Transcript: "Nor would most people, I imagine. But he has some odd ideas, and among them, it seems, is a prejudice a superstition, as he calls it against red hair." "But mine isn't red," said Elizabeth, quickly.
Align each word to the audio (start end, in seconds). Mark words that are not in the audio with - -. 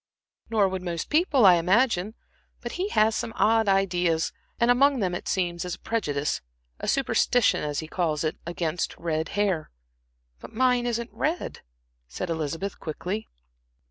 "Nor 0.49 0.67
would 0.67 0.81
most 0.81 1.11
people, 1.11 1.45
I 1.45 1.57
imagine. 1.57 2.15
But 2.59 2.71
he 2.71 2.89
has 2.89 3.15
some 3.15 3.33
odd 3.35 3.69
ideas, 3.69 4.33
and 4.59 4.71
among 4.71 4.99
them, 4.99 5.13
it 5.13 5.27
seems, 5.27 5.63
is 5.63 5.75
a 5.75 5.79
prejudice 5.79 6.41
a 6.79 6.87
superstition, 6.87 7.63
as 7.63 7.81
he 7.81 7.87
calls 7.87 8.23
it 8.23 8.39
against 8.43 8.97
red 8.97 9.29
hair." 9.37 9.69
"But 10.39 10.53
mine 10.53 10.87
isn't 10.87 11.13
red," 11.13 11.59
said 12.07 12.31
Elizabeth, 12.31 12.79
quickly. 12.79 13.27